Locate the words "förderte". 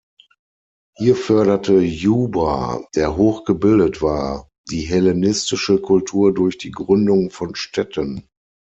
1.15-1.75